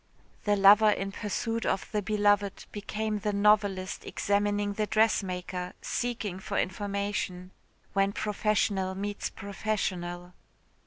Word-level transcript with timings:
The 0.45 0.55
lover 0.55 0.89
in 0.89 1.11
pursuit 1.11 1.63
of 1.63 1.87
the 1.91 2.01
beloved 2.01 2.65
became 2.71 3.19
the 3.19 3.31
novelist 3.31 4.03
examining 4.03 4.73
the 4.73 4.87
dressmaker, 4.87 5.73
seeking 5.79 6.39
for 6.39 6.57
information. 6.57 7.51
When 7.93 8.11
professional 8.11 8.95
meets 8.95 9.29
professional. 9.29 10.33